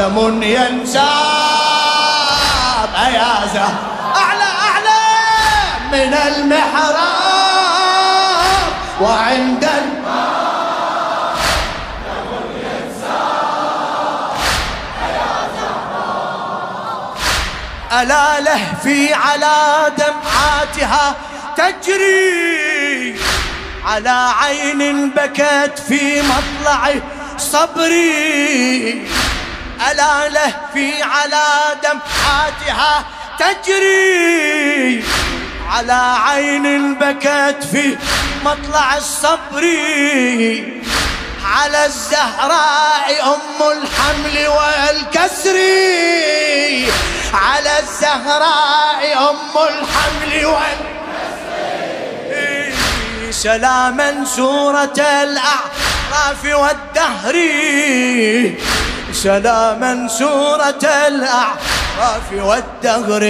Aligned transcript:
دم 0.00 0.42
ينساب. 0.42 1.04
يا 3.12 3.46
زهر 3.54 3.74
أعلى 4.16 4.48
أعلى. 4.68 5.02
من 5.92 6.14
المحراب. 6.14 7.50
وعند 9.00 9.64
ألا 17.92 18.40
لهفي 18.40 19.14
على 19.14 19.92
دمعاتها 19.98 21.14
تجري. 21.56 23.20
على 23.86 24.32
عين 24.42 25.10
بكت 25.10 25.78
في 25.88 26.22
مطلع 26.22 26.94
صبري. 27.38 29.08
ألا 29.80 30.28
لهفي 30.28 31.02
على 31.02 31.44
دمعاتها 31.82 33.04
تجري 33.38 35.04
على 35.70 36.16
عين 36.26 36.94
بكت 36.94 37.64
في 37.72 37.96
مطلع 38.44 38.96
الصبر. 38.96 39.64
على 41.44 41.86
الزهراء 41.86 43.34
أم 43.34 43.60
الحمل 43.72 44.48
والكسر. 44.48 45.58
على 47.34 47.78
الزهراء 47.78 49.30
أم 49.30 49.54
الحمل 49.68 50.46
والكسر. 50.46 50.90
سلاما 53.30 54.24
سورة 54.36 54.98
الأعراف 54.98 56.44
والدهر. 56.44 57.36
سلاما 59.12 60.08
سورة 60.08 60.84
الأعراف 61.08 62.32
والدهر 62.32 63.22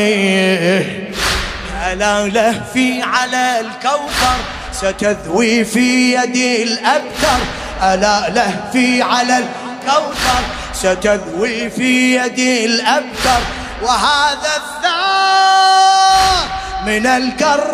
ألا 1.92 2.28
لهفي 2.28 3.02
على 3.02 3.60
الكوثر 3.60 4.36
ستذوي 4.72 5.64
في 5.64 6.14
يدي 6.14 6.62
الأبتر. 6.62 7.40
ألا 7.82 8.28
لهفي 8.28 9.02
على 9.02 9.38
الكوثر 9.38 10.42
ستذوي 10.74 11.70
في 11.70 12.16
يدي 12.16 12.66
الأبتر. 12.66 13.40
وهذا 13.82 14.52
الثار 14.56 16.44
من 16.86 17.06
الكرار 17.06 17.70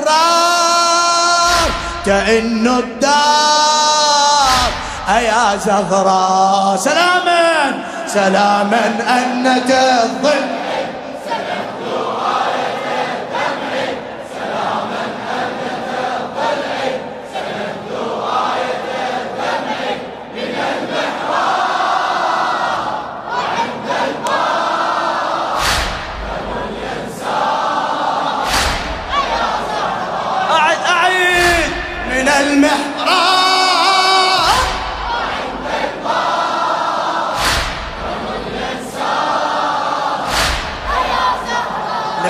تئن 2.04 2.66
الدار. 2.66 3.16
أيا 5.08 5.56
زهراء 5.56 6.77
سلاما 6.77 7.45
سلاما 8.17 8.84
أنت 9.09 9.70
الظل. 9.70 10.55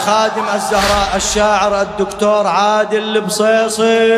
خادم 0.07 0.49
الزهراء 0.55 1.17
الشاعر 1.17 1.83
الدكتور 1.83 2.47
عادل 2.47 3.17
البصيصي. 3.17 4.13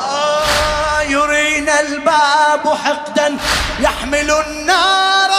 آه 0.00 1.00
يرينا 1.08 1.80
الباب 1.80 2.74
حقدا 2.84 3.36
يحمل 3.80 4.30
النار. 4.30 5.30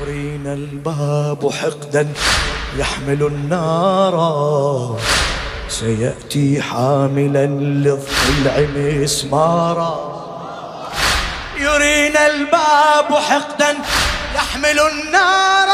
يرينا 0.00 0.52
الباب 0.52 1.52
حقدا 1.52 2.08
يحمل 2.76 3.22
النار. 3.22 4.16
سيأتي 5.68 6.62
حاملا 6.62 7.46
للضلع 7.46 8.66
مسمارا 8.76 10.10
يرينا 11.58 12.26
الباب 12.26 13.14
حقدا 13.28 13.76
يحمل 14.34 14.80
النار. 14.80 15.68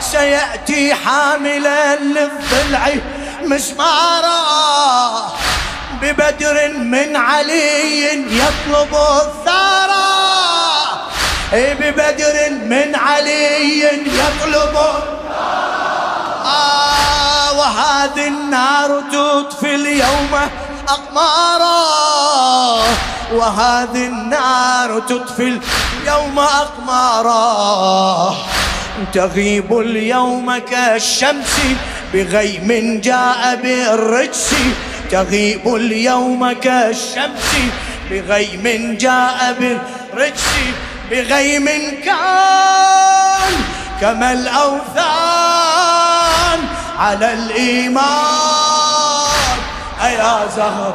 سيأتي 0.00 0.94
حاملا 0.94 1.96
للضلع 1.96 2.94
مسمارا 3.44 4.40
ببدر 6.02 6.68
من 6.68 7.16
علي 7.16 8.04
يطلب 8.12 8.94
الثارا 8.94 10.10
ببدر 11.52 12.50
من 12.50 12.94
علي 12.94 13.82
يطلب 14.06 14.76
آه 14.76 15.20
وهذه 17.58 18.26
النار 18.28 19.02
تطفي 19.12 19.74
اليوم 19.74 20.32
أقمارا. 20.88 21.80
وهذه 23.32 24.06
النار 24.06 25.00
تطفي 25.00 25.58
اليوم 26.02 26.38
أقمارا. 26.38 28.34
تغيب 29.14 29.78
اليوم 29.78 30.58
كالشمس 30.58 31.56
بغيم 32.14 33.00
جاء 33.04 33.58
بالرجس. 33.62 34.50
تغيب 35.10 35.74
اليوم 35.74 36.52
كالشمس 36.52 37.50
بغيم 38.10 38.96
جاء 39.00 39.56
بالرجس. 39.60 40.48
بغيم 41.10 41.66
كان 42.04 43.52
كما 44.00 44.32
الأوثان. 44.32 45.49
على 47.00 47.32
الإيمان. 47.32 48.00
أيا 50.04 50.46
زهر 50.56 50.94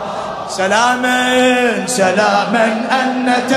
سلاما 0.50 1.88
سلاما 1.88 2.66
أنت. 2.92 3.54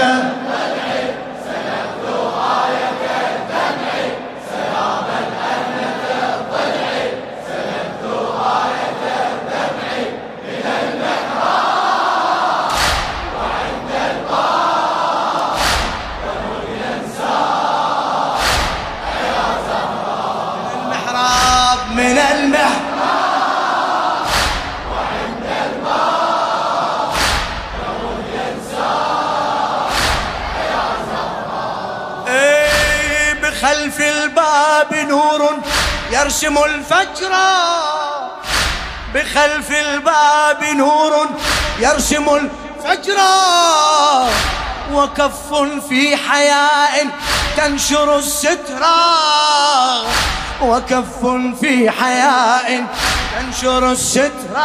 يرسم 36.10 36.58
الفجر 36.58 37.32
بخلف 39.14 39.70
الباب 39.70 40.64
نور 40.64 41.28
يرسم 41.78 42.28
الفجر 42.28 43.18
وكف 44.92 45.54
في 45.88 46.16
حياء 46.16 47.06
تنشر 47.56 48.18
الستر 48.18 48.82
وكف 50.62 51.26
في 51.60 51.90
حياء 51.90 52.86
تنشر 53.38 53.92
الستر 53.92 54.56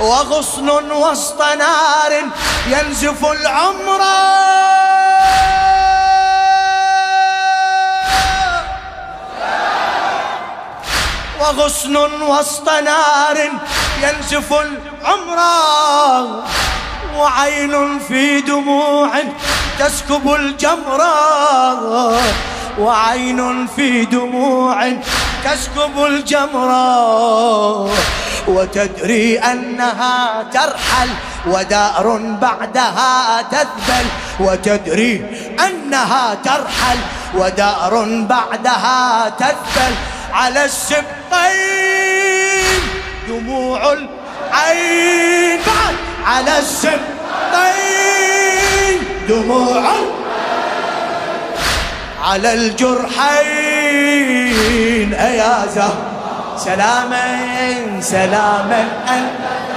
وغصن 0.00 0.68
وسط 0.92 1.42
نار 1.42 2.12
ينزف 2.66 3.24
العمر. 3.24 4.00
وغصن 11.44 11.96
وسط 12.22 12.68
نار 12.68 13.38
ينزف 14.02 14.52
العمر 14.52 15.38
وعين 17.16 17.98
في 17.98 18.40
دموع 18.40 19.10
تسكب 19.78 20.34
الجمرة 20.34 22.18
وعين 22.78 23.66
في 23.66 24.04
دموع 24.04 24.92
تسكب 25.44 26.04
الجمرة 26.06 27.84
وتدري 28.48 29.38
أنها 29.38 30.42
ترحل 30.52 31.08
ودار 31.46 32.36
بعدها 32.42 33.42
تذبل 33.42 34.06
وتدري 34.40 35.24
أنها 35.66 36.34
ترحل 36.34 36.98
ودار 37.34 38.24
بعدها 38.28 39.28
تذبل 39.28 39.94
على 40.34 40.64
السبطين. 40.64 41.04
دموع 43.28 43.92
العين. 43.92 45.60
بعد. 45.66 45.94
على 46.26 46.58
السبطين. 46.58 46.98
دموع 49.28 49.92
على 52.24 52.54
الجرحين. 52.54 53.44
يا 55.12 55.66
زهر. 55.74 55.96
سلاما 56.58 58.00
سلاما. 58.00 58.88
أنت 59.08 59.73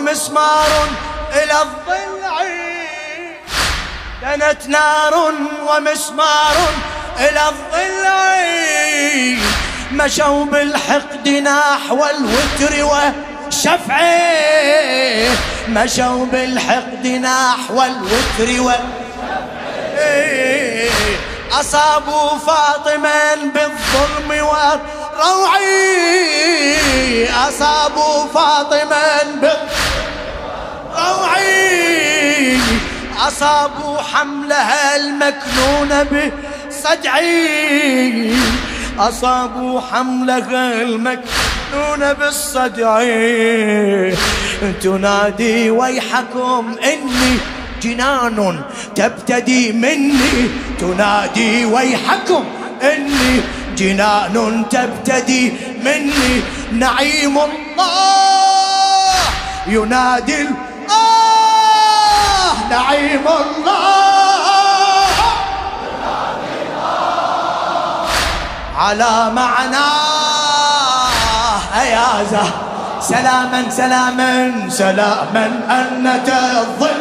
ومسمار 0.00 0.88
إلى 1.32 1.62
الضلع. 1.62 2.42
دنت 4.22 4.68
نار 4.68 5.14
ومسمار 5.68 6.56
إلى 7.18 7.42
الضلع. 7.48 8.20
مشوا 9.92 10.44
بالحقد 10.44 11.28
نحو 11.28 12.04
الوتر 12.04 12.84
والشفع 12.84 14.00
مشوا 15.68 16.26
بالحقد 16.26 17.06
نحو 17.06 17.82
الوتر 17.82 18.62
والشفع 18.62 18.80
أصابوا 21.60 22.38
فاطما 22.38 23.34
بالظلم 23.34 24.30
والروع 24.30 25.56
أصابوا 27.48 28.26
فاطما 28.34 29.22
بالروع 31.00 32.60
أصابوا 33.28 33.98
حملها 33.98 34.96
المكنون 34.96 36.04
بصدعي. 36.68 38.34
أصابوا 38.98 39.80
حملها 39.80 40.82
المكنون 40.82 42.12
بالصدع 42.18 43.02
تنادي 44.82 45.70
ويحكم 45.70 46.76
إني 46.84 47.38
جنان 47.82 48.60
تبتدي 48.94 49.72
مني. 49.72 50.50
تنادي 50.80 51.64
ويحكم 51.64 52.44
إني 52.82 53.40
جنان 53.76 54.64
تبتدي 54.70 55.52
مني. 55.84 56.42
نعيم 56.72 57.38
الله 57.38 59.14
ينادي 59.66 60.48
الله 60.90 62.52
نعيم 62.70 63.26
الله. 63.26 63.80
على 68.78 69.30
معناه 69.34 69.90
يا 71.84 72.24
سلاما 73.00 73.70
سلاما 73.70 74.52
سلاما 74.68 75.46
أنت 75.70 76.28
الظل 76.28 76.99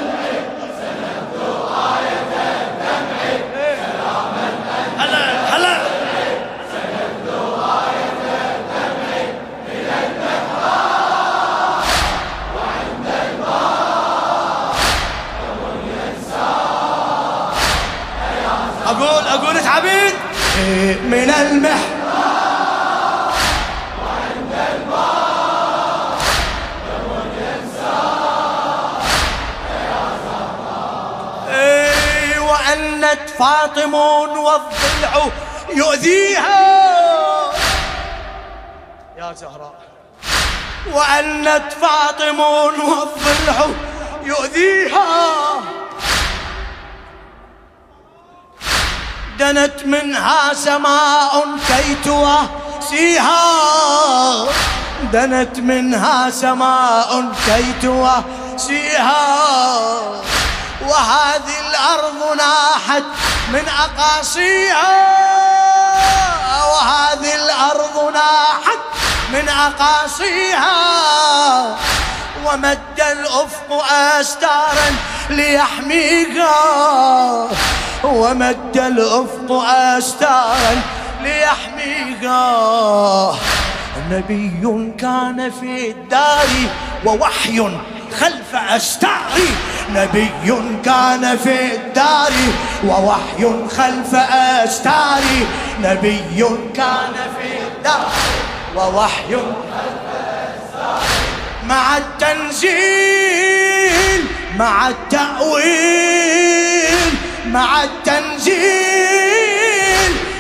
أقول 18.90 19.28
أقول 19.28 19.58
عبيد؟ 19.68 20.14
من 21.04 21.30
المح. 21.30 21.80
إيه، 31.50 32.40
وأنت 32.40 33.30
فاطم 33.40 33.94
والضلع 33.94 35.32
يؤذيها. 35.70 36.80
يا 39.18 39.34
زهراء 39.34 39.74
وأنت 40.94 41.74
فاطم 41.82 42.40
والضلع 42.40 43.68
يؤذيها. 44.24 45.49
دنت 49.40 49.86
منها 49.86 50.54
سماء 50.54 51.46
كي 51.68 51.96
تواسيها 52.04 53.44
دنت 55.14 55.60
منها 55.60 56.30
سماء 56.30 57.26
كي 57.46 57.74
تواسيها 57.82 59.28
وهذه 60.82 61.60
الأرض 61.70 62.38
ناحت 62.38 63.04
من 63.54 63.66
أقاصيها. 63.68 65.20
وهذه 66.72 67.36
الأرض 67.36 68.14
ناحت 68.14 68.80
من 69.34 69.50
أقاصيها. 69.50 70.76
ومد 72.46 73.02
الأفق 73.12 73.86
أستارا 73.92 74.96
ليحميها. 75.30 76.56
ومد 78.30 78.78
الأفق 78.78 79.52
أستارا 79.98 80.82
ليحميها. 81.24 82.40
نبي 84.12 84.52
كان 84.98 85.52
في 85.60 85.92
الدار 85.92 86.48
ووحي 87.06 87.70
خلف 88.20 88.56
أستار 88.56 89.40
نبي 89.96 90.30
كان 90.86 91.38
في 91.38 91.76
الدار 91.76 92.32
ووحي 92.86 93.44
خلف 93.78 94.16
أستار 94.64 95.24
نبي 95.84 96.46
كان 96.76 97.14
في 97.40 97.48
الدار 97.68 98.12
ووحي 98.76 99.36
مع 101.64 101.98
التنزيل 101.98 102.70
مع 104.60 104.88
التأويل. 104.88 106.20
مع 107.54 107.84
التنزيل 107.84 108.60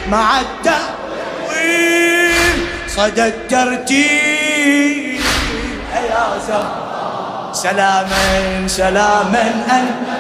مع 0.09 0.39
التأويل 0.41 0.79
صدى 2.87 3.25
الترتيل 3.27 5.19
يا 5.95 6.39
زهر 6.47 7.49
سلاما 7.53 8.67
سلاما 8.67 9.41
أنت. 9.71 10.18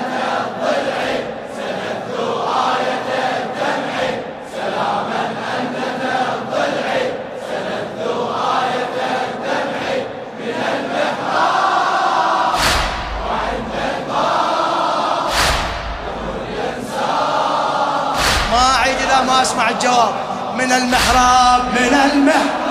ما 18.51 18.75
أعيد 18.75 18.97
إذا 18.97 19.21
ما 19.21 19.41
أسمع 19.41 19.69
الجواب. 19.69 20.13
من 20.55 20.71
المحراب. 20.71 21.63
من 21.65 21.93
المحراب. 21.93 22.69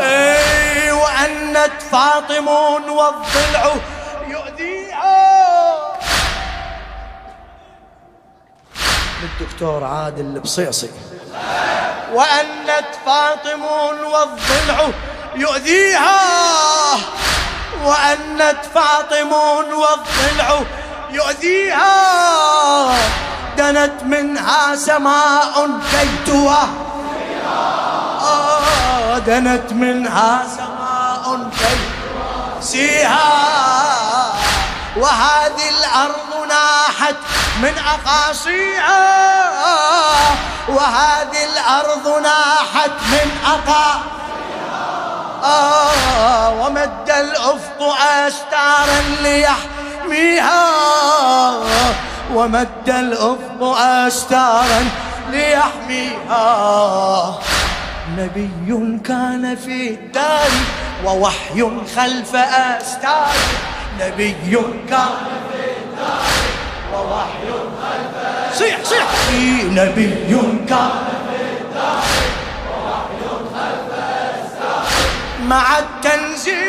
إيه، 0.00 0.92
فاطم 1.92 2.48
والضلع 2.88 3.74
يؤذيها. 4.28 5.22
للدكتور 9.22 9.84
عادل 9.84 10.40
بصيصي. 10.40 10.90
وأنت 12.12 12.88
فاطم 13.06 13.62
والضلع 14.04 14.90
يؤذيها. 15.34 16.20
وأنت 17.84 18.58
فاطم 18.74 19.32
والضلع 19.72 20.60
يؤذيها. 21.10 21.94
دنت 23.58 24.02
منها 24.02 24.76
سماء 24.76 25.80
كي 25.90 26.08
آه 28.22 29.18
دنت 29.18 29.72
منها 29.72 30.44
سماء 30.56 31.50
كي 31.58 31.76
سيها. 32.60 33.32
وهذه 34.96 35.68
الأرض 35.68 36.31
ناحت 36.52 37.16
من 37.62 37.74
أقاصيها 37.78 39.02
وهذه 40.68 41.44
الأرض 41.52 42.06
ناحت 42.22 42.90
من 43.12 43.28
أقاصيها 43.46 44.12
ومد 46.60 47.10
الأفق 47.10 47.80
أستارا 48.00 49.00
ليحميها 49.22 50.64
ومد 52.34 52.88
الأفق 52.88 53.60
أستارا 54.06 54.88
ليحميها. 55.30 56.44
نبي 58.18 59.00
كان 59.04 59.56
في 59.56 59.88
الدار 59.90 60.50
ووحي 61.04 61.60
خلف 61.96 62.36
أستار. 62.36 63.34
نبي 64.00 64.36
كان 64.90 65.16
في 65.52 65.62
الدار. 65.76 66.41
ووحي 66.94 67.48
خلف 67.82 68.14
أستار 68.16 68.58
صيح 68.58 68.76
صيح. 68.84 69.06
نبي 69.70 70.08
كان 70.68 70.90
في 71.28 71.36
الدار 71.60 72.02
ووحي 72.68 73.22
خلف 73.54 73.88
أستار 74.34 74.84
مع 75.46 75.66
التنزيل 75.78 76.62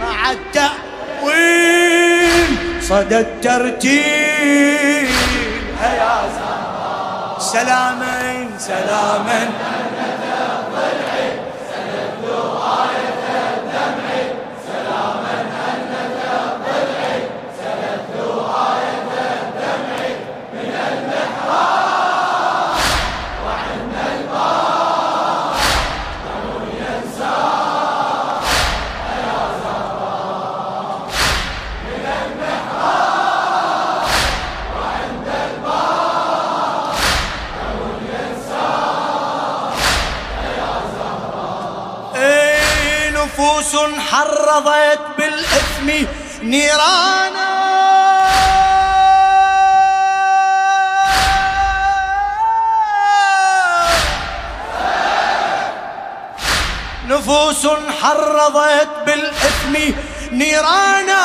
مع 0.00 0.18
التأويل 0.30 1.70
صدى 2.82 3.18
الترتيب 3.18 5.08
يا 5.82 6.14
زهراء 6.34 7.38
سلاما 7.38 8.48
سلاما. 8.58 9.40
حرضت 44.10 45.00
بالإثم 45.18 46.06
نيرانا. 46.42 47.54
نفوس 57.08 57.66
حرضت 58.02 58.88
بالإثم 59.06 59.94
نيرانا. 60.32 61.24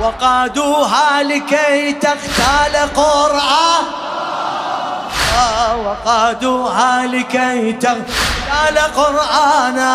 وقادوها 0.00 1.22
لكي 1.22 1.92
تغتال 1.92 2.94
قرآن 2.96 3.84
وقادوها 5.84 7.06
لكي 7.06 7.72
تغتال 7.72 8.31
قال 8.52 8.78
قرآنا 8.78 9.92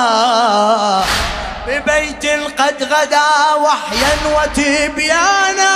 ببيت 1.68 2.26
قد 2.60 2.84
غدا 2.84 3.54
وحيا 3.56 4.14
وتبيانا. 4.36 5.74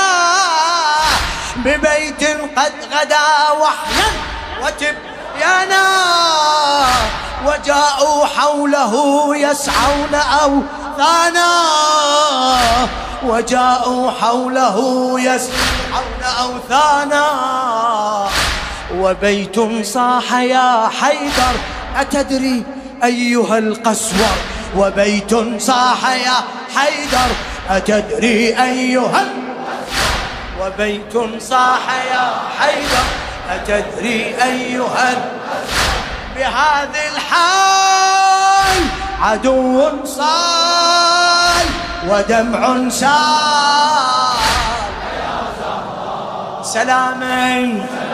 ببيت 1.55 2.23
قد 2.57 2.73
غدا 2.93 3.51
وحيا 3.61 4.09
وتبيانا. 4.61 5.85
وجاءوا 7.45 8.25
حوله 8.25 8.93
يسعون 9.38 10.15
أوثانا. 10.43 11.51
وجاءوا 13.23 14.11
حوله 14.21 14.77
يسعون 15.19 16.21
أوثانا. 16.41 17.27
وبيت 18.95 19.85
صاح 19.85 20.33
يا 20.33 20.89
حيدر 21.01 21.55
أتدري 21.98 22.63
أيها 23.03 23.57
القسور 23.57 24.36
وبيت 24.77 25.62
صاح 25.62 26.10
يا 26.10 26.38
حيدر؟ 26.75 27.31
أتدري 27.69 28.63
أيها 28.63 29.25
وبيت 30.62 31.13
صاح 31.41 31.79
يا 32.12 32.33
حيدر؟ 32.60 33.05
أتدري 33.50 34.36
أيها 34.43 35.31
بهذه 36.36 37.07
الحال 37.15 38.81
عدو 39.21 40.05
صال 40.05 41.65
ودمع 42.10 42.89
سال 42.89 44.31
سلاما. 46.63 48.11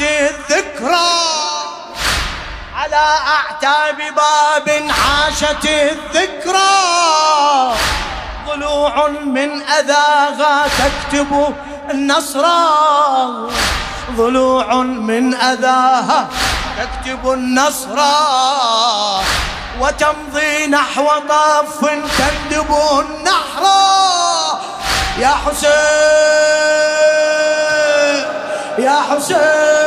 الذكرى 0.00 1.10
على 2.76 3.06
أعتاب 3.36 3.96
باب 3.96 4.68
عاشت 4.68 5.64
الذكرى. 5.64 6.76
ضلوع 8.46 9.08
من 9.08 9.62
أذاها 9.62 10.66
تكتب 10.66 11.54
النصر. 11.90 12.46
ضلوع 14.16 14.74
من 14.82 15.34
أذاها 15.34 16.28
تكتب 16.78 17.32
النصر. 17.32 17.98
وتمضي 19.80 20.66
نحو 20.66 21.08
طف 21.28 21.80
تندب 22.18 22.70
النحر. 23.00 23.64
يا 25.18 25.34
حسين 25.46 25.96
يا 28.78 29.02
حسين. 29.10 29.85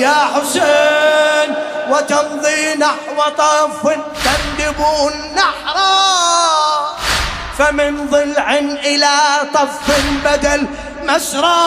يا 0.00 0.18
حسين 0.34 1.48
وتمضي 1.90 2.74
نحو 2.74 3.18
طف 3.38 3.82
تندب 4.24 4.80
النحر. 5.12 5.76
فمن 7.58 8.06
ضلع 8.06 8.48
إلى 8.58 9.14
طف 9.54 9.86
بدل 10.24 10.66
مسرى. 11.08 11.60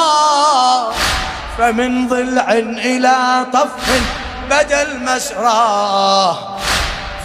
فمن 1.57 2.07
ضلع 2.07 2.47
إلى 2.89 3.45
طف 3.53 3.85
بدل 4.49 4.89
مسرى. 4.99 6.37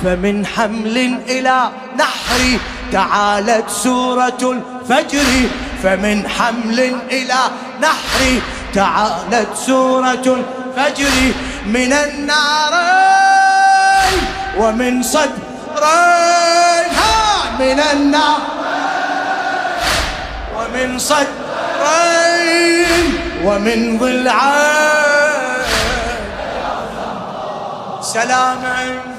فمن 0.04 0.46
حمل 0.46 0.96
إلى 1.28 1.68
نحر 1.96 2.58
تعالت 2.92 3.70
سورة 3.70 4.42
الفجر. 4.42 5.48
فمن 5.82 6.28
حمل 6.28 6.80
إلى 7.10 7.40
نحر 7.80 8.40
تعالت 8.74 9.56
سورة 9.66 10.12
الفجر 10.12 10.57
من 11.66 11.92
النار 11.92 12.74
ومن 14.58 15.02
صدرين. 15.02 15.48
من 17.58 17.80
النار 17.80 18.38
ومن 20.56 20.98
صدرين 20.98 22.38
ومن 23.44 23.98
ضلعين 23.98 25.66
سلاما 28.02 29.17